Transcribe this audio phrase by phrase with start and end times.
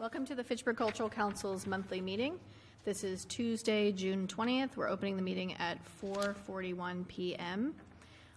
[0.00, 2.38] Welcome to the Fitchburg Cultural Council's monthly meeting.
[2.84, 4.76] This is Tuesday, June 20th.
[4.76, 7.74] We're opening the meeting at 4:41 PM.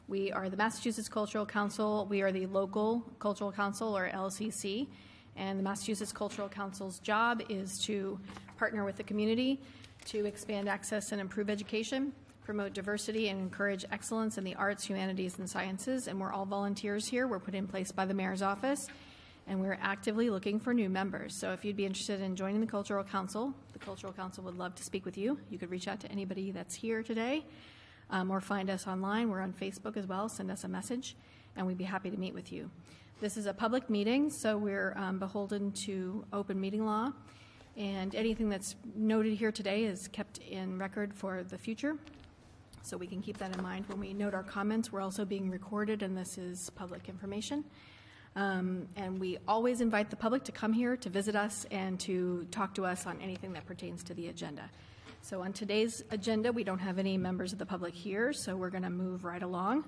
[0.08, 2.08] We are the Massachusetts Cultural Council.
[2.10, 4.88] We are the local cultural council, or LCC,
[5.36, 8.20] and the Massachusetts Cultural Council's job is to
[8.58, 9.62] partner with the community
[10.06, 12.12] to expand access and improve education,
[12.44, 16.08] promote diversity, and encourage excellence in the arts, humanities, and sciences.
[16.08, 17.28] And we're all volunteers here.
[17.28, 18.88] We're put in place by the mayor's office
[19.48, 21.34] and we're actively looking for new members.
[21.34, 24.76] So if you'd be interested in joining the Cultural Council, the Cultural Council would love
[24.76, 25.38] to speak with you.
[25.50, 27.46] You could reach out to anybody that's here today
[28.10, 29.30] um, or find us online.
[29.30, 30.30] We're on Facebook as well.
[30.30, 31.16] Send us a message,
[31.56, 32.70] and we'd be happy to meet with you.
[33.20, 37.14] This is a public meeting, so we're um, beholden to open meeting law,
[37.78, 41.98] and anything that's noted here today is kept in record for the future.
[42.84, 44.92] So we can keep that in mind when we note our comments.
[44.92, 47.64] We're also being recorded, and this is public information.
[48.36, 52.48] Um, and we always invite the public to come here to visit us and to
[52.52, 54.70] talk to us on anything that pertains to the agenda.
[55.22, 58.70] So, on today's agenda, we don't have any members of the public here, so we're
[58.70, 59.86] going to move right along.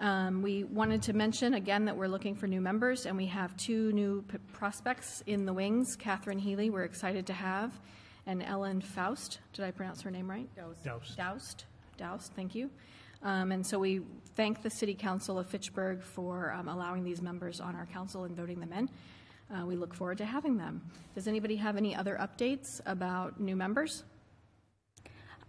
[0.00, 3.56] Um, we wanted to mention again that we're looking for new members, and we have
[3.56, 5.94] two new p- prospects in the wings.
[5.94, 7.78] Catherine Healy, we're excited to have,
[8.26, 9.38] and Ellen Faust.
[9.52, 10.48] Did I pronounce her name right?
[10.56, 11.16] Doused.
[11.16, 11.64] Doused.
[11.96, 12.70] Doused, thank you.
[13.22, 14.00] Um, and so we
[14.34, 18.36] thank the City Council of Fitchburg for um, allowing these members on our council and
[18.36, 18.88] voting them in.
[19.54, 20.82] Uh, we look forward to having them.
[21.14, 24.04] Does anybody have any other updates about new members?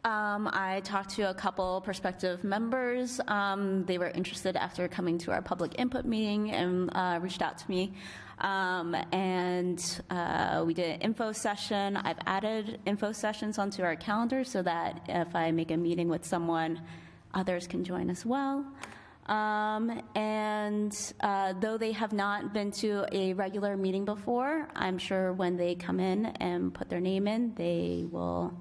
[0.05, 3.21] Um, I talked to a couple prospective members.
[3.27, 7.57] Um, they were interested after coming to our public input meeting and uh, reached out
[7.59, 7.93] to me.
[8.39, 11.95] Um, and uh, we did an info session.
[11.95, 16.25] I've added info sessions onto our calendar so that if I make a meeting with
[16.25, 16.81] someone,
[17.33, 18.65] others can join as well.
[19.27, 25.31] Um, and uh, though they have not been to a regular meeting before, I'm sure
[25.31, 28.53] when they come in and put their name in, they will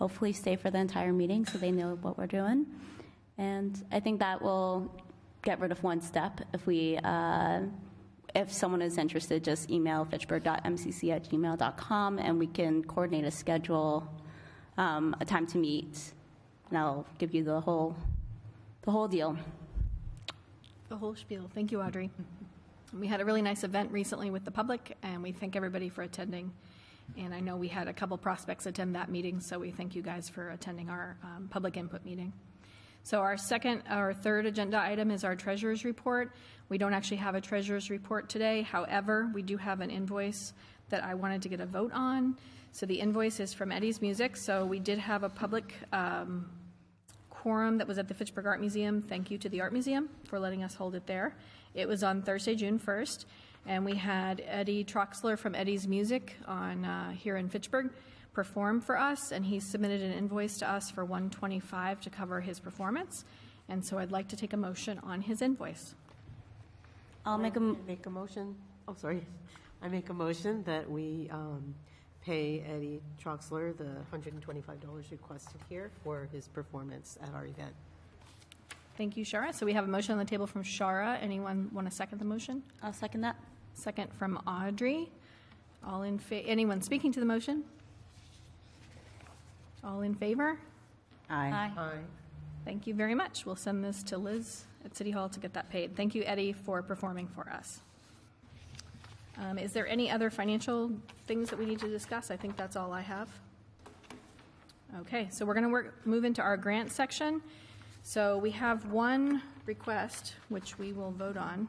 [0.00, 2.64] hopefully stay for the entire meeting so they know what we're doing.
[3.36, 4.90] And I think that will
[5.42, 6.40] get rid of one step.
[6.54, 7.60] If we, uh,
[8.34, 14.10] if someone is interested, just email fitchburg.mcc at gmail.com and we can coordinate a schedule,
[14.78, 16.14] um, a time to meet,
[16.70, 17.94] and I'll give you the whole,
[18.80, 19.36] the whole deal.
[20.88, 21.50] The whole spiel.
[21.54, 22.10] Thank you, Audrey.
[22.98, 26.00] We had a really nice event recently with the public, and we thank everybody for
[26.02, 26.52] attending.
[27.18, 30.02] And I know we had a couple prospects attend that meeting, so we thank you
[30.02, 32.32] guys for attending our um, public input meeting.
[33.02, 36.32] So our second, our third agenda item is our treasurer's report.
[36.68, 38.62] We don't actually have a treasurer's report today.
[38.62, 40.52] However, we do have an invoice
[40.90, 42.36] that I wanted to get a vote on.
[42.72, 44.36] So the invoice is from Eddie's Music.
[44.36, 46.50] So we did have a public um,
[47.30, 49.02] quorum that was at the Fitchburg Art Museum.
[49.02, 51.36] Thank you to the Art Museum for letting us hold it there.
[51.74, 53.24] It was on Thursday, June 1st.
[53.66, 57.90] And we had Eddie Troxler from Eddie's Music on uh, here in Fitchburg
[58.32, 62.60] perform for us, and he submitted an invoice to us for 125 to cover his
[62.60, 63.24] performance.
[63.68, 65.94] And so I'd like to take a motion on his invoice.
[67.24, 68.56] I'll make a, I Make a motion,
[68.88, 69.26] oh, sorry.
[69.82, 71.74] I make a motion that we um,
[72.24, 77.74] pay Eddie Troxler the $125 requested here for his performance at our event.
[78.96, 79.54] Thank you, Shara.
[79.54, 81.18] So we have a motion on the table from Shara.
[81.22, 82.62] Anyone want to second the motion?
[82.82, 83.36] I'll second that.
[83.74, 85.10] Second from Audrey.
[85.86, 87.64] All in fa- anyone speaking to the motion?
[89.82, 90.58] All in favor?
[91.30, 91.70] Aye.
[91.78, 91.98] Aye.
[92.66, 93.46] Thank you very much.
[93.46, 95.96] We'll send this to Liz at City Hall to get that paid.
[95.96, 97.80] Thank you, Eddie, for performing for us.
[99.38, 100.90] Um, Is there any other financial
[101.26, 102.30] things that we need to discuss?
[102.30, 103.30] I think that's all I have.
[105.00, 107.40] Okay, so we're going to work, move into our grant section.
[108.02, 111.68] So we have one request, which we will vote on,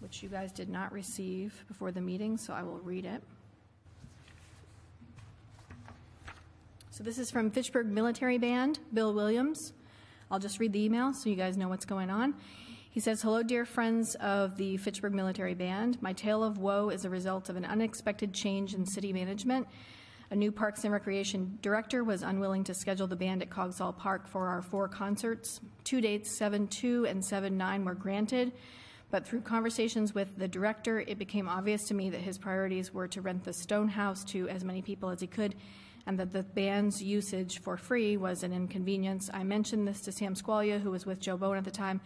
[0.00, 3.22] which you guys did not receive before the meeting, so I will read it.
[6.90, 9.72] So this is from Fitchburg Military Band, Bill Williams.
[10.30, 12.34] I'll just read the email so you guys know what's going on.
[12.90, 16.00] He says, Hello, dear friends of the Fitchburg Military Band.
[16.02, 19.66] My tale of woe is a result of an unexpected change in city management.
[20.32, 24.26] A new Parks and Recreation director was unwilling to schedule the band at Coggshall Park
[24.26, 25.60] for our four concerts.
[25.84, 28.50] Two dates, 7 2 and 7 9, were granted,
[29.10, 33.06] but through conversations with the director, it became obvious to me that his priorities were
[33.08, 35.54] to rent the Stone House to as many people as he could
[36.06, 39.28] and that the band's usage for free was an inconvenience.
[39.34, 42.00] I mentioned this to Sam Squalia, who was with Joe Bowen at the time,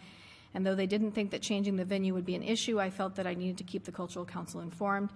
[0.53, 3.15] and though they didn't think that changing the venue would be an issue, I felt
[3.15, 5.11] that I needed to keep the Cultural Council informed.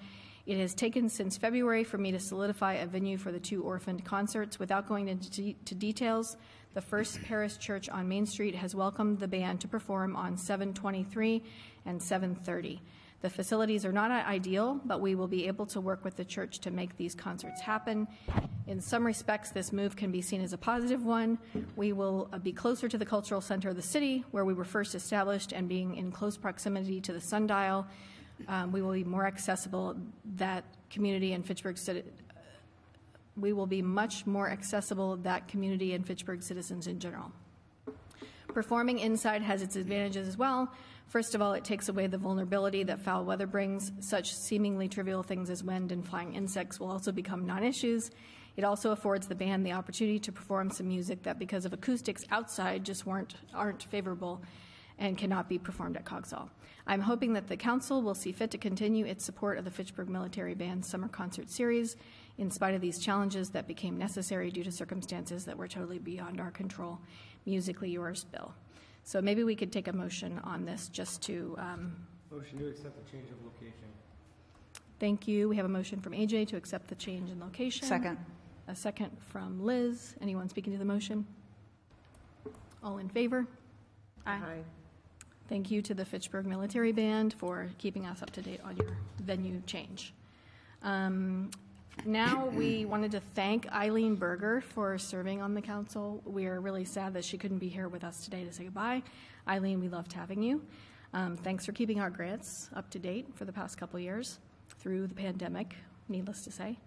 [0.45, 4.03] It has taken since February for me to solidify a venue for the two orphaned
[4.03, 4.59] concerts.
[4.59, 6.37] Without going into de- details,
[6.73, 11.43] the First Parish Church on Main Street has welcomed the band to perform on 723
[11.85, 12.81] and 730.
[13.21, 16.57] The facilities are not ideal, but we will be able to work with the church
[16.59, 18.07] to make these concerts happen.
[18.65, 21.37] In some respects, this move can be seen as a positive one.
[21.75, 24.63] We will uh, be closer to the cultural center of the city, where we were
[24.63, 27.85] first established, and being in close proximity to the sundial,
[28.47, 29.95] um, we will be more accessible.
[30.35, 32.03] That community in Fitchburg City,
[33.37, 37.31] we will be much more accessible that community and Fitchburg citizens in general.
[38.47, 40.71] Performing inside has its advantages as well.
[41.07, 43.91] First of all, it takes away the vulnerability that foul weather brings.
[43.99, 48.11] Such seemingly trivial things as wind and flying insects will also become non issues.
[48.57, 52.25] It also affords the band the opportunity to perform some music that, because of acoustics
[52.31, 54.41] outside, just weren't, aren't favorable
[55.01, 56.47] and cannot be performed at Coggshall.
[56.87, 60.07] I'm hoping that the council will see fit to continue its support of the Fitchburg
[60.09, 61.95] Military Band Summer Concert Series
[62.37, 66.39] in spite of these challenges that became necessary due to circumstances that were totally beyond
[66.39, 66.99] our control.
[67.45, 68.53] Musically yours, Bill.
[69.03, 71.95] So maybe we could take a motion on this just to, um,
[72.31, 73.73] Motion to accept the change of location.
[74.99, 75.49] thank you.
[75.49, 77.87] We have a motion from AJ to accept the change in location.
[77.87, 78.17] Second.
[78.67, 80.15] A second from Liz.
[80.21, 81.25] Anyone speaking to the motion?
[82.83, 83.47] All in favor?
[84.25, 84.61] Aye.
[85.49, 88.95] Thank you to the Fitchburg Military Band for keeping us up to date on your
[89.19, 90.13] venue change.
[90.83, 91.51] Um,
[92.05, 96.21] Now, we wanted to thank Eileen Berger for serving on the council.
[96.25, 99.03] We are really sad that she couldn't be here with us today to say goodbye.
[99.47, 100.61] Eileen, we loved having you.
[101.13, 104.39] Um, Thanks for keeping our grants up to date for the past couple years
[104.79, 105.75] through the pandemic,
[106.07, 106.77] needless to say.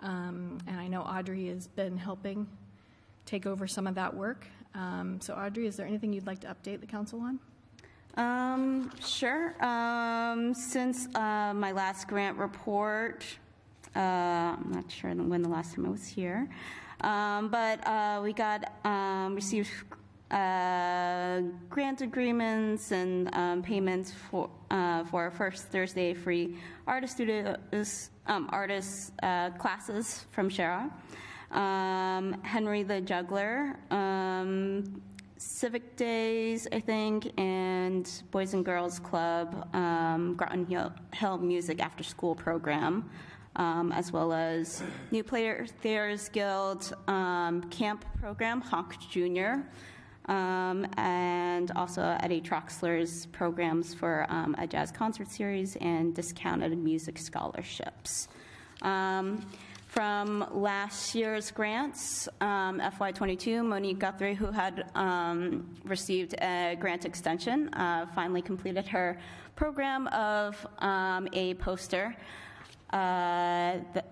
[0.00, 2.46] Um, And I know Audrey has been helping
[3.26, 4.46] take over some of that work.
[4.74, 7.40] Um, So Audrey, is there anything you'd like to update the council on?
[8.16, 9.54] Um, sure.
[9.64, 13.24] Um, since uh, my last grant report,
[13.96, 16.48] uh, I'm not sure when the last time I was here,
[17.00, 19.70] um, but uh, we got um, received
[20.30, 26.56] uh, grant agreements and um, payments for uh, for our first Thursday free
[26.86, 30.90] artist studios um, artist uh, classes from Shara.
[32.42, 33.76] Henry the Juggler.
[35.44, 41.80] Um, Civic Days, I think, and Boys and Girls Club, um, Groton Hill, Hill Music
[41.80, 43.08] After School Program,
[43.56, 45.72] um, as well as New Players
[46.28, 49.64] Guild um, Camp Program, Honk Junior,
[50.26, 57.18] um, and also Eddie Troxler's programs for um, a jazz concert series and discounted music
[57.18, 58.28] scholarships.
[59.94, 67.72] From last year's grants, um, FY22, Monique Guthrie, who had um, received a grant extension,
[67.74, 69.20] uh, finally completed her
[69.54, 72.16] program of um, a poster
[72.90, 74.04] uh, the,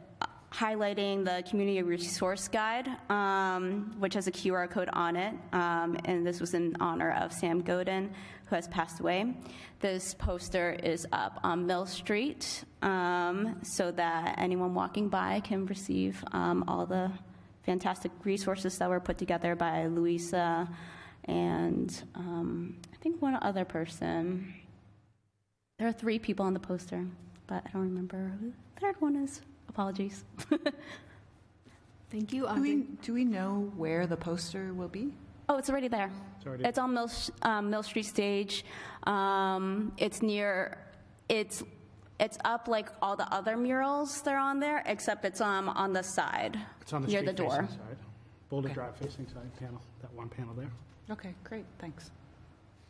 [0.52, 5.34] highlighting the community resource guide, um, which has a QR code on it.
[5.52, 8.12] Um, and this was in honor of Sam Godin,
[8.52, 9.32] who has passed away.
[9.81, 16.22] This poster is up on Mill Street um, so that anyone walking by can receive
[16.32, 17.10] um, all the
[17.64, 20.69] fantastic resources that were put together by Louisa
[21.25, 24.52] and um, I think one other person.
[25.78, 27.06] There are three people on the poster,
[27.46, 29.40] but I don't remember who the third one is.
[29.70, 30.25] Apologies.
[32.10, 35.14] Thank you, Do we, do we know where the poster will be?
[35.49, 36.11] Oh, it's already there.
[36.37, 37.11] It's already- It's on Mill,
[37.43, 38.65] um, Mill Street Stage.
[39.05, 40.79] Um, it's near.
[41.29, 41.63] It's
[42.20, 45.93] it's up like all the other murals that are on there, except it's um on
[45.93, 47.63] the side It's on the side near street the door.
[47.63, 47.96] facing side.
[48.49, 48.75] Boulder Okay.
[48.75, 50.70] Drive facing side panel, that one panel there.
[51.11, 52.11] Okay, great, thanks.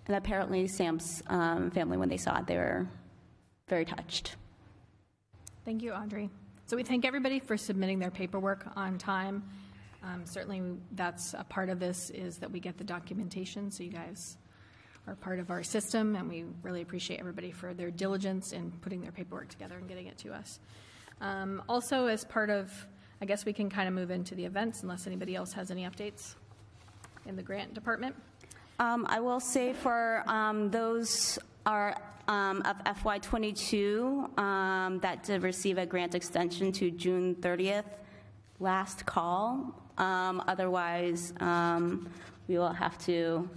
[0.07, 2.87] And apparently, Sam's um, family, when they saw it, they were
[3.69, 4.37] very touched.
[5.65, 6.29] Thank you, Audrey.
[6.67, 9.45] So we thank everybody for submitting their paperwork on time.
[10.05, 13.91] Um, Certainly, that's a part of this is that we get the documentation, so you
[13.91, 14.37] guys
[15.07, 19.01] are part of our system, and we really appreciate everybody for their diligence in putting
[19.01, 20.61] their paperwork together and getting it to us.
[21.21, 22.71] Um, Also, as part of,
[23.21, 25.85] I guess we can kind of move into the events unless anybody else has any
[25.85, 26.35] updates
[27.27, 28.17] in the grant department.
[28.79, 31.97] Um, I will say for um, those are
[32.29, 37.85] um, of FY22 um, that did receive a grant extension to June 30th,
[38.59, 39.82] last call.
[39.99, 42.09] Um, Otherwise, um,
[42.49, 43.49] we will have to,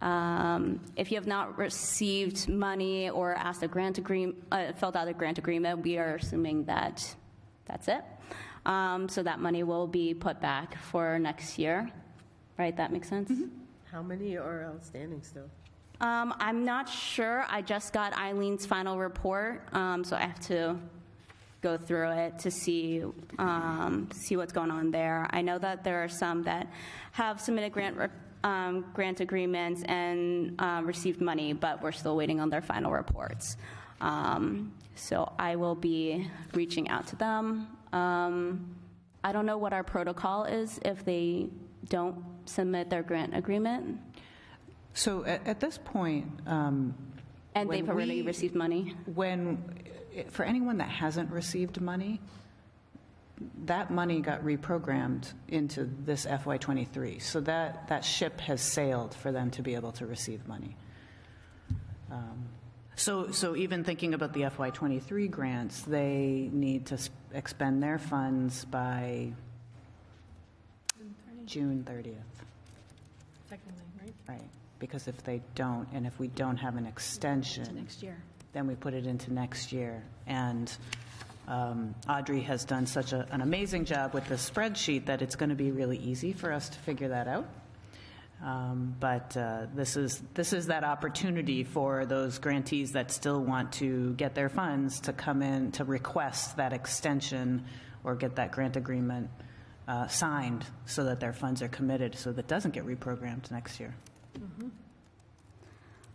[0.00, 4.36] um, if you have not received money or asked a grant agreement,
[4.78, 7.14] filled out a grant agreement, we are assuming that
[7.66, 8.02] that's it.
[8.66, 11.90] Um, So that money will be put back for next year,
[12.58, 12.76] right?
[12.76, 13.30] That makes sense?
[13.90, 15.48] How many are outstanding still?
[16.00, 17.44] Um, I'm not sure.
[17.50, 20.78] I just got Eileen's final report, um, so I have to
[21.62, 23.02] go through it to see
[23.38, 25.26] um, see what's going on there.
[25.30, 26.68] I know that there are some that
[27.12, 28.08] have submitted grant re-
[28.44, 33.56] um, grant agreements and uh, received money, but we're still waiting on their final reports.
[34.00, 37.68] Um, So I will be reaching out to them.
[37.92, 38.74] Um,
[39.24, 41.48] I don't know what our protocol is if they
[41.88, 43.98] don't submit their grant agreement,
[44.94, 46.94] So at, at this point, um,
[47.54, 48.94] and they've already we- received money.
[49.14, 49.58] when,
[50.30, 52.20] for anyone that hasn't received money,
[53.64, 57.22] that money got reprogrammed into this FY23.
[57.22, 60.76] So that, that ship has sailed for them to be able to receive money.
[62.10, 62.44] Um,
[62.96, 68.66] So, so even thinking about the FY23 grants, they need to s- expend their funds
[68.66, 69.32] by
[71.46, 72.14] June 30th.
[73.48, 74.14] Technically, right?
[74.28, 74.48] Right,
[74.78, 77.74] because if they don't, and if we don't have an extension.
[77.74, 78.18] next year.
[78.52, 80.02] Then we put it into next year.
[80.26, 80.72] And
[81.46, 85.50] um, Audrey has done such a- an amazing job with the spreadsheet that it's going
[85.50, 87.46] to be really easy for us to figure that out.
[88.42, 93.72] Um, But uh, this is, this is that opportunity for those grantees that still want
[93.74, 97.64] to get their funds to come in, to request that extension
[98.02, 99.28] or get that grant agreement
[99.86, 103.94] uh, signed so that their funds are committed, so that doesn't get reprogrammed next year.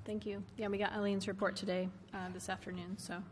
[0.05, 0.43] Thank you.
[0.55, 3.23] Yeah, we got Eileen's report today, uh, this afternoon, so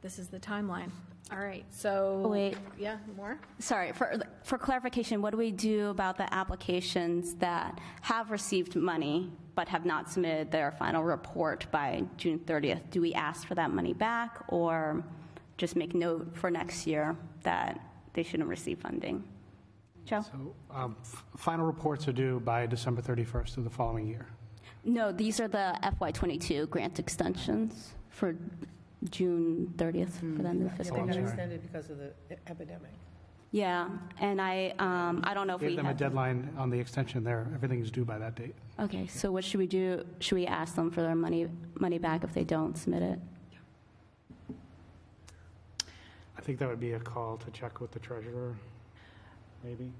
[0.00, 0.90] this is the timeline.
[1.32, 2.28] All right, so.
[2.28, 2.56] Wait.
[2.78, 3.38] Yeah, more?
[3.58, 9.32] Sorry, for, for clarification, what do we do about the applications that have received money
[9.54, 12.90] but have not submitted their final report by June 30th?
[12.90, 15.02] Do we ask for that money back or
[15.58, 17.80] just make note for next year that
[18.14, 19.24] they shouldn't receive funding?
[20.04, 20.20] Joe?
[20.22, 24.26] So um, f- final reports are due by December 31st of the following year.
[24.84, 28.34] No, these are the FY22 grant extensions for
[29.10, 31.24] June 30th for the end of the Yeah, fiscal they got year.
[31.24, 32.90] extended because of the e- epidemic.
[33.52, 35.98] Yeah, and I, um, I don't know if we Gave them a have.
[35.98, 37.46] deadline on the extension there.
[37.54, 38.54] Everything's due by that date.
[38.80, 40.04] Okay, so what should we do?
[40.20, 41.48] Should we ask them for their money,
[41.78, 43.18] money back if they don't submit it?
[46.36, 48.56] I think that would be a call to check with the treasurer,
[49.62, 49.92] maybe,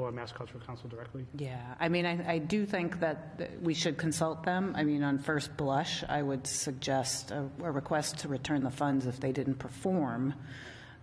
[0.00, 1.26] or Mass Cultural Council directly.
[1.36, 4.74] Yeah, I mean, I, I do think that th- we should consult them.
[4.76, 9.06] I mean, on first blush, I would suggest a, a request to return the funds
[9.06, 10.34] if they didn't perform.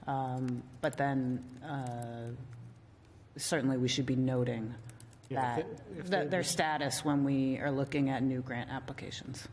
[0.07, 2.31] Um, But then, uh,
[3.37, 4.73] certainly, we should be noting
[5.29, 8.41] Yeah, if that, they- if that they- their status when we are looking at new
[8.41, 9.47] grant applications.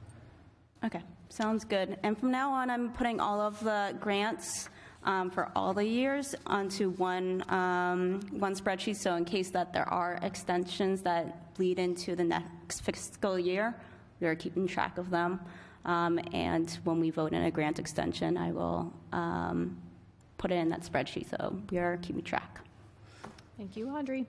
[0.84, 1.98] Okay, sounds good.
[2.02, 4.68] And from now on, I'm putting all of the grants
[5.04, 9.88] um, for all the years onto one, um, one spreadsheet, so in case that there
[9.88, 13.74] are extensions that bleed into the next fiscal year,
[14.20, 15.40] we are keeping track of them.
[15.84, 19.76] Um, And when we vote in a grant extension, I will um,
[20.38, 22.60] put it in that spreadsheet, so we are keeping track.
[23.56, 24.26] Thank you, Audrey.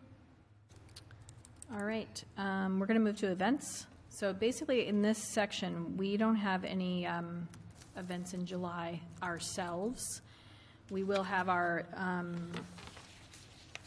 [1.76, 3.86] All right, um, we're going to move to events.
[4.10, 7.48] So basically, in this section, we don't have any um,
[7.98, 10.22] events in July ourselves.
[10.90, 12.52] We will have our, um,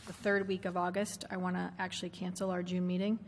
[0.06, 1.24] the third week of August.
[1.30, 3.18] I want to actually cancel our June meeting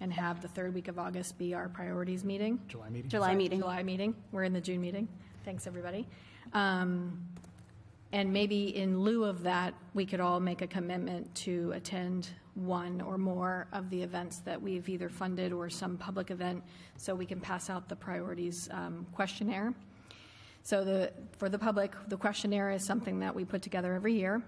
[0.00, 2.60] and have the third week of August be our priorities meeting.
[2.68, 3.10] July meeting.
[3.10, 3.60] July Sorry, meeting.
[3.60, 4.14] July meeting.
[4.32, 5.08] We're in the June meeting.
[5.44, 6.06] Thanks, everybody.
[6.52, 7.20] Um,
[8.12, 13.00] And maybe in lieu of that, we could all make a commitment to attend one
[13.00, 16.62] or more of the events that we've either funded or some public event,
[16.96, 19.74] so we can pass out the priorities um, questionnaire.
[20.66, 24.42] So the, for the public, the questionnaire is something that we put together every year.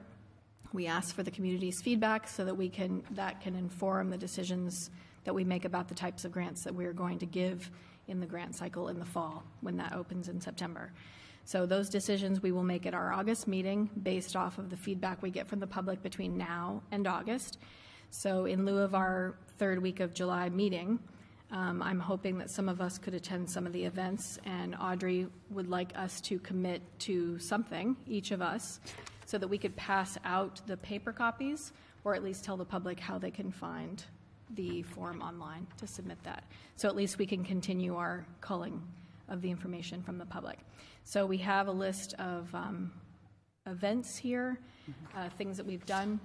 [0.72, 4.90] We ask for the community's feedback so that we can, that can inform the decisions
[5.22, 7.70] that we make about the types of grants that we're going to give
[8.08, 10.90] in the grant cycle in the fall, when that opens in September.
[11.44, 15.22] So those decisions we will make at our August meeting based off of the feedback
[15.22, 17.58] we get from the public between now and August.
[18.10, 20.98] So in lieu of our third week of July meeting,
[21.50, 25.26] um, I'm hoping that some of us could attend some of the events, and Audrey
[25.50, 28.80] would like us to commit to something, each of us,
[29.24, 31.72] so that we could pass out the paper copies,
[32.04, 34.04] or at least tell the public how they can find
[34.54, 36.44] the form online to submit that.
[36.76, 38.82] So at least we can continue our culling
[39.28, 40.58] of the information from the public.
[41.04, 42.92] So we have a list of um,
[43.66, 44.58] events here,
[45.16, 46.20] uh, things that we've done,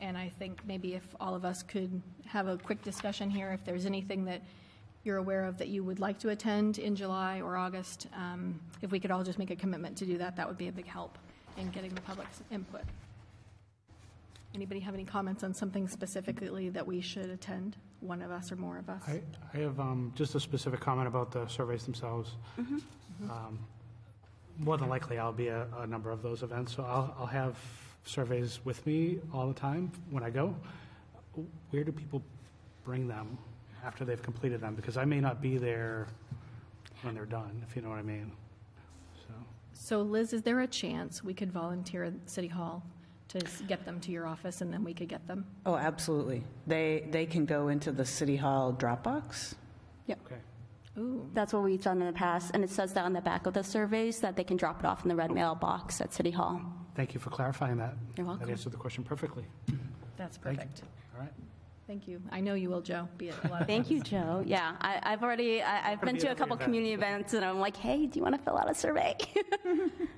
[0.00, 3.64] and I think maybe if all of us could have a quick discussion here, if
[3.64, 4.42] there's anything that
[5.04, 8.90] you're aware of that you would like to attend in July or August, um, if
[8.90, 10.86] we could all just make a commitment to do that, that would be a big
[10.86, 11.18] help
[11.56, 12.82] in getting the public's input.
[14.54, 18.56] Anybody have any comments on something specifically that we should attend, one of us or
[18.56, 19.02] more of us?
[19.06, 19.20] I,
[19.54, 22.32] I have um, just a specific comment about the surveys themselves.
[22.58, 23.58] Um,
[24.58, 27.56] More than likely, I'll be at a number of those events, so I'll, I'll have
[28.04, 30.54] surveys with me all the time when I go.
[31.70, 32.22] Where do people
[32.84, 33.38] bring them
[33.84, 34.74] after they've completed them?
[34.74, 36.06] Because I may not be there
[37.02, 38.32] when they're done, if you know what I mean.
[39.26, 39.34] so.
[39.72, 42.82] So Liz, is there a chance we could volunteer at City Hall
[43.28, 45.44] to s- get them to your office and then we could get them?
[45.64, 46.42] Oh, absolutely.
[46.66, 49.54] They, they can go into the City Hall Dropbox.
[50.06, 50.18] Yep.
[50.26, 50.40] Okay.
[50.98, 53.46] Ooh, That's what we've done in the past, and it says that on the back
[53.46, 56.32] of the surveys that they can drop it off in the red mailbox at City
[56.32, 56.60] Hall.
[56.98, 57.94] Thank you for clarifying that.
[58.16, 58.44] You're welcome.
[58.44, 59.44] That answered the question perfectly.
[60.16, 60.64] that's Thank you.
[60.64, 60.82] perfect.
[61.14, 61.32] All right.
[61.86, 62.20] Thank you.
[62.32, 64.42] I know you will, Joe, be at a lot of Thank you, Joe.
[64.44, 67.76] Yeah, I, I've already, I, I've been to a couple community events, and I'm like,
[67.76, 69.16] hey, do you want to fill out a survey?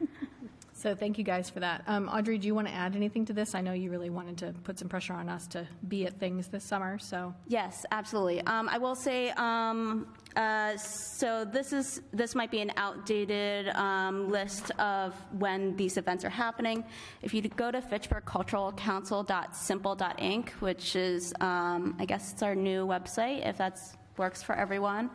[0.80, 1.84] So thank you guys for that.
[1.86, 3.54] Um, Audrey, do you want to add anything to this?
[3.54, 6.48] I know you really wanted to put some pressure on us to be at things
[6.48, 7.34] this summer, so.
[7.48, 8.40] Yes, absolutely.
[8.46, 10.06] Um, I will say, um,
[10.36, 16.24] uh, so this is this might be an outdated um, list of when these events
[16.24, 16.82] are happening.
[17.20, 23.58] If you go to FitchburgCulturalCouncil.simple.inc, which is, um, I guess, it's our new website, if
[23.58, 23.78] that
[24.16, 25.10] works for everyone.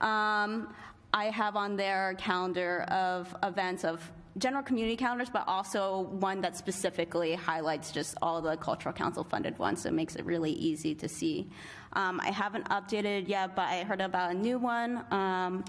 [0.00, 0.72] Um,
[1.12, 4.00] I have on their calendar of events of
[4.36, 9.58] general community calendars, but also one that specifically highlights just all the cultural council funded
[9.58, 11.48] ones, so it makes it really easy to see.
[11.94, 15.04] Um, I haven't updated yet, but I heard about a new one.
[15.10, 15.64] Um,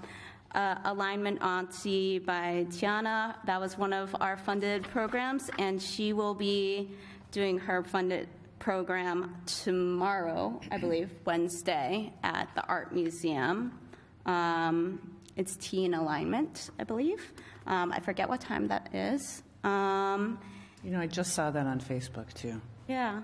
[0.54, 3.36] uh, Alignment Auntie by Tiana.
[3.46, 6.90] That was one of our funded programs, and she will be
[7.30, 13.78] doing her funded program tomorrow, I believe, Wednesday, at the Art Museum.
[14.26, 17.32] Um, it's Tea in Alignment, I believe.
[17.66, 19.42] Um, I forget what time that is.
[19.64, 20.38] Um,
[20.82, 22.60] You know, I just saw that on Facebook, too.
[22.88, 23.20] yeah.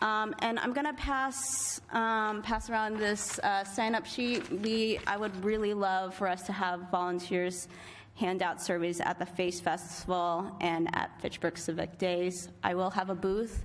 [0.00, 4.48] Um, and I'm going to pass um, pass around this uh, sign up sheet.
[4.62, 7.66] We I would really love for us to have volunteers
[8.14, 12.48] hand out surveys at the Face Festival and at Fitchburg Civic Days.
[12.62, 13.64] I will have a booth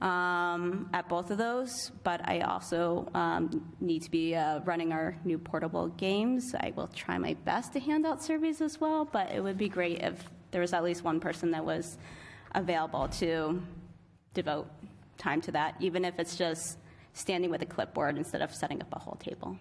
[0.00, 5.16] um, at both of those, but I also um, need to be uh, running our
[5.24, 6.54] new portable games.
[6.58, 9.68] I will try my best to hand out surveys as well, but it would be
[9.68, 11.98] great if there was at least one person that was
[12.54, 13.62] available to
[14.34, 14.68] devote
[15.18, 16.78] time to that, even if it's just
[17.12, 19.56] standing with a clipboard instead of setting up a whole table.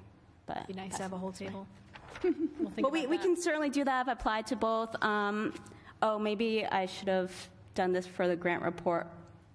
[0.46, 1.68] But Be nice to have a whole table.
[2.24, 4.02] We'll Well, we, we can certainly do that.
[4.02, 4.94] I've applied to both.
[5.02, 5.54] Um,
[6.02, 7.32] oh, maybe I should have
[7.76, 9.08] done this for the grant report,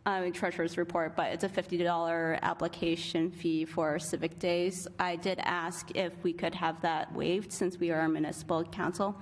[0.06, 4.86] uh, treasurer's report, but it's a $50 application fee for civic days.
[4.98, 9.16] I did ask if we could have that waived since we are a municipal council,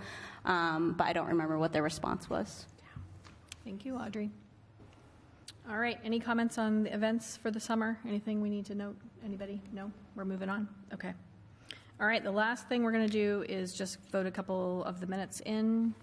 [0.45, 2.67] um, but I don't remember what their response was.
[3.65, 4.31] Thank you, Audrey.
[5.71, 7.97] All right, any comments on the events for the summer?
[8.07, 8.97] Anything we need to note?
[9.25, 9.61] Anybody?
[9.73, 9.93] No?
[10.17, 10.69] We're moving on?
[10.93, 11.13] Okay.
[12.01, 14.99] All right, the last thing we're going to do is just vote a couple of
[14.99, 15.95] the minutes in.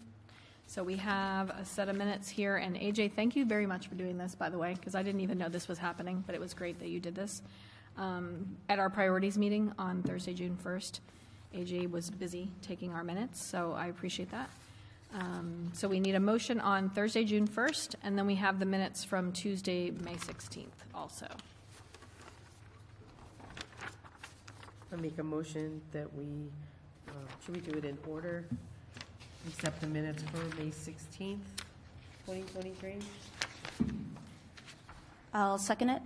[0.69, 3.95] So we have a set of minutes here, and AJ, thank you very much for
[3.95, 6.39] doing this, by the way, because I didn't even know this was happening, but it
[6.39, 7.41] was great that you did this.
[7.97, 10.99] Um, At our priorities meeting on Thursday, June 1st,
[11.55, 14.51] AJ was busy taking our minutes, so I appreciate that.
[15.15, 18.67] Um, So we need a motion on Thursday, June 1st, and then we have the
[18.67, 21.25] minutes from Tuesday, May 16th also.
[24.93, 26.51] I make a motion that we,
[27.07, 27.11] uh,
[27.43, 28.45] should we do it in order?
[29.47, 31.39] Accept the minutes for May 16th,
[32.25, 32.97] 2023?
[35.33, 36.01] I'll second it.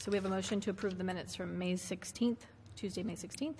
[0.00, 2.38] So we have a motion to approve the minutes from May 16th,
[2.74, 3.56] Tuesday, May 16th,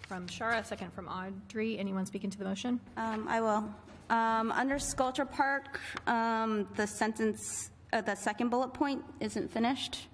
[0.00, 1.78] from Shara, second from Audrey.
[1.78, 2.80] Anyone speaking to the motion?
[2.96, 3.74] Um, I will.
[4.08, 10.06] Um, under Sculpture Park, um, the sentence, uh, the second bullet point isn't finished.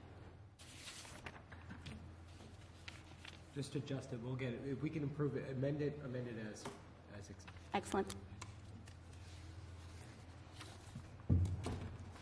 [3.55, 6.37] Just adjust it, we'll get it, if we can improve it, amend it, amend it
[6.51, 6.61] as,
[7.21, 8.15] as, ex- Excellent.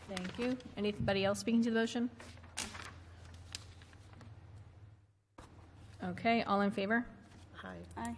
[0.08, 0.56] Thank you.
[0.76, 2.10] Anybody else speaking to the motion?
[6.02, 7.04] Okay, all in favor?
[7.62, 7.76] Aye.
[7.96, 8.14] Aye.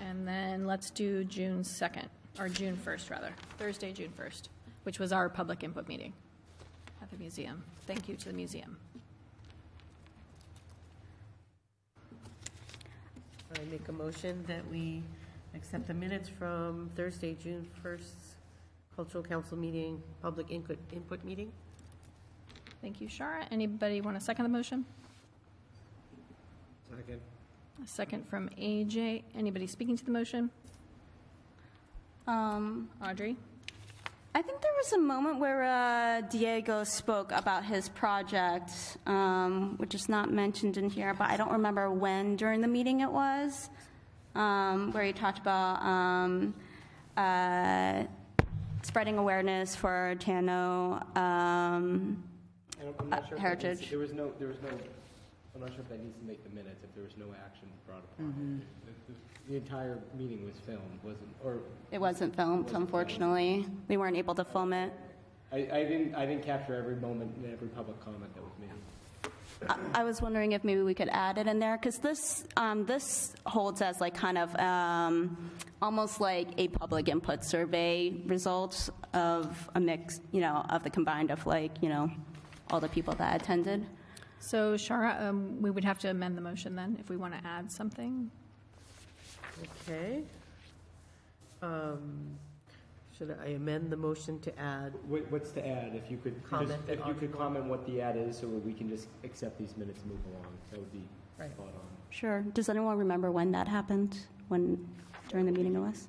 [0.00, 2.06] And then let's do June 2nd,
[2.38, 4.48] or June 1st, rather, Thursday, June 1st,
[4.82, 6.12] which was our public input meeting
[7.00, 7.62] at the museum.
[7.86, 8.76] Thank you to the museum.
[13.54, 15.02] I make a motion that we
[15.54, 18.36] accept the minutes from Thursday, June 1st,
[18.96, 21.52] Cultural Council meeting, public input, input meeting?
[22.82, 23.44] Thank you, Shara.
[23.50, 24.84] Anybody want to second the motion?
[27.10, 27.20] second.
[27.82, 29.22] A second from AJ.
[29.34, 30.50] Anybody speaking to the motion?
[32.26, 33.36] Um, Audrey?
[34.34, 38.70] I think there was a moment where uh, Diego spoke about his project,
[39.06, 43.00] um, which is not mentioned in here, but I don't remember when during the meeting
[43.00, 43.70] it was,
[44.34, 46.54] um, where he talked about um,
[47.16, 48.04] uh,
[48.82, 51.02] spreading awareness for Taíno.
[51.16, 52.22] Um,
[52.78, 53.90] And I'm- I'm not Uh, sure if that needs- Heritage.
[53.90, 54.68] There was no, there was no,
[55.54, 57.68] I'm not sure if that needs to make the minutes, if there was no action
[57.86, 58.86] brought upon it.
[58.86, 59.18] The- the-
[59.50, 61.58] The entire meeting was filmed, wasn't, or,
[61.90, 63.66] It wasn't filmed, unfortunately.
[63.88, 64.92] We weren't able to film it.
[65.52, 68.70] I, I didn't, I didn't capture every moment and every public comment that was made.
[69.68, 72.86] I- I was wondering if maybe we could add it in there, because this, um,
[72.86, 75.50] this holds as like kind of, um,
[75.82, 81.30] almost like a public input survey results of a mix, you know, of the combined
[81.30, 82.10] of like, you know,
[82.70, 83.86] all the people that attended.
[84.38, 87.46] So Shara, um, we would have to amend the motion then if we want to
[87.46, 88.30] add something.
[89.86, 90.22] Okay.
[91.62, 92.38] Um,
[93.20, 96.48] Should I amend the motion to add, What, what's to add, if you could, just,
[96.48, 99.58] Comment if you on- could comment what the add is, so we can just accept
[99.58, 101.02] these minutes and move along, that would be
[101.38, 101.50] Right.
[101.50, 101.80] spot on.
[102.08, 102.40] Sure.
[102.54, 104.18] Does anyone remember when that happened?
[104.48, 104.88] When,
[105.28, 106.08] during the meeting it was?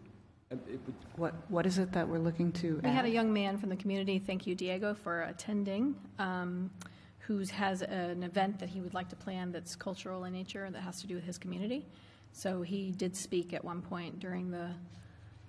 [0.52, 3.14] It would- What, what is it that we're looking to We had a add?
[3.14, 6.72] young man from the community, thank you Diego for attending, um,
[7.20, 10.74] who has an event that he would like to plan that's cultural in nature and
[10.76, 11.86] that has to do with his community.
[12.32, 14.70] So he did speak at one point during the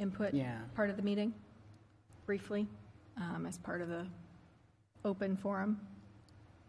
[0.01, 0.59] input Yeah.
[0.75, 1.33] part of the meeting,
[2.27, 2.67] briefly,
[3.17, 4.07] um, as part of the
[5.05, 5.81] open forum.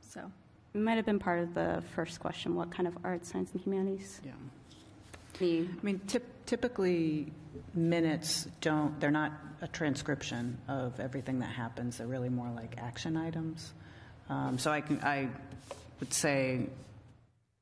[0.01, 0.31] So,
[0.73, 3.61] It might have been part of the first question, what kind of art, science, and
[3.61, 4.21] humanities?
[4.25, 4.31] Yeah.
[5.39, 7.31] The, I mean, typ- typically,
[7.73, 11.97] minutes don't, they're not a transcription of everything that happens.
[11.97, 13.73] They're really more like action items.
[14.29, 15.29] Um, So I can, I
[15.99, 16.67] would say,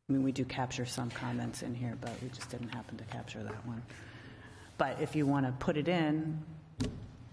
[0.10, 3.04] I mean, we do capture some comments in here, but we just didn't happen to
[3.06, 3.82] capture that one.
[4.78, 6.44] But if you want to put it in.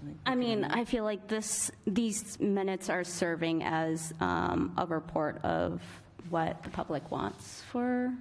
[0.05, 4.87] Think we I mean, I feel like this, these minutes are serving as um, a
[4.87, 5.83] report of
[6.31, 8.13] what the public wants for,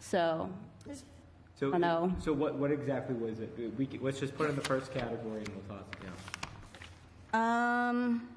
[0.00, 0.50] so,
[1.54, 2.12] So, I know.
[2.20, 3.56] so what, what exactly was it?
[3.78, 7.40] We, c- let's just put it in the first category and we'll toss it down.
[7.40, 8.28] um,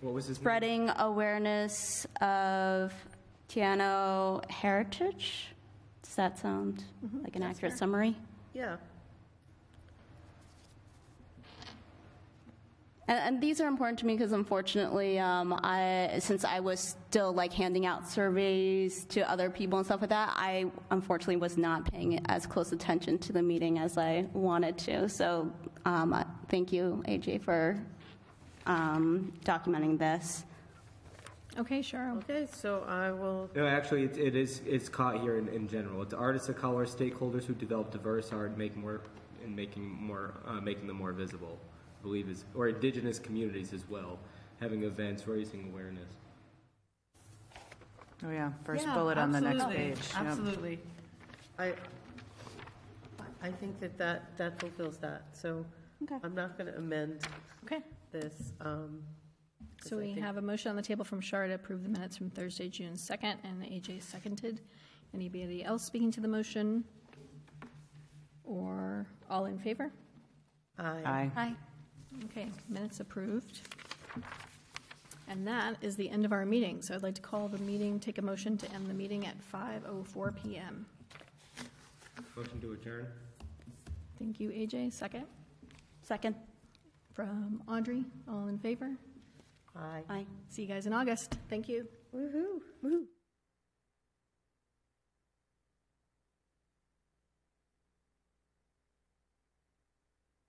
[0.00, 0.36] What was this?
[0.38, 0.42] name?
[0.42, 2.92] spreading awareness of
[3.48, 5.46] Taíno heritage.
[6.02, 6.82] Does that sound
[7.22, 7.78] like an that's accurate fair.
[7.78, 8.16] summary?
[8.52, 8.76] yeah,
[13.10, 17.32] And, and these are important to me because unfortunately, um, I since I was still
[17.32, 21.90] like handing out surveys to other people and stuff like that, I unfortunately was not
[21.90, 25.08] paying as close attention to the meeting as I wanted to.
[25.08, 25.52] So,
[25.84, 27.82] um, uh, thank you, AJ, for
[28.66, 30.44] um, documenting this.
[31.58, 32.12] okay, sure.
[32.18, 36.00] okay, so I will, No, actually, it, it is, it's caught here in, in general.
[36.02, 39.00] It's artists of color, stakeholders who develop diverse art, make more,
[39.42, 41.58] and making more, uh, making them more visible.
[42.00, 44.18] I believe is, or indigenous communities as well,
[44.60, 46.08] having events, raising awareness.
[48.24, 49.98] Oh, yeah, first Yeah, bullet on the next absolutely, page.
[50.14, 50.16] Yep.
[50.26, 50.78] Absolutely.
[51.58, 51.74] I,
[53.42, 55.64] I think that that, that fulfills that, so
[56.02, 56.16] Okay.
[56.24, 57.20] I'm not going to amend
[57.64, 57.80] okay.
[58.12, 58.52] this.
[58.62, 59.02] um,
[59.82, 61.82] So 'cause I we think- have a motion on the table from Shara to approve
[61.82, 64.62] the minutes from Thursday, June 2nd, and AJ seconded.
[65.12, 66.84] Anybody else speaking to the motion?
[68.44, 69.92] Or all in favor?
[70.78, 71.02] Aye.
[71.04, 71.30] Aye.
[71.34, 71.54] Hi.
[72.26, 73.60] Okay, minutes approved.
[75.28, 76.82] And that is the end of our meeting.
[76.82, 79.36] So I'd like to call the meeting, take a motion to end the meeting at
[79.52, 80.86] 5:04 PM.
[82.36, 83.06] Motion to adjourn?
[84.18, 84.92] Thank you, AJ.
[84.92, 85.26] Second
[86.02, 86.34] Second.
[87.14, 88.04] from Audrey.
[88.28, 88.90] All in favor?
[89.76, 90.02] Aye.
[90.08, 90.26] Aye.
[90.48, 91.36] See you guys in August.
[91.48, 91.86] Thank you.
[92.12, 92.60] Woo-hoo.
[92.84, 93.04] Woohoo.